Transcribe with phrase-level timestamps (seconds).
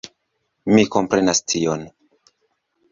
[0.77, 1.87] Mi komprenas tion.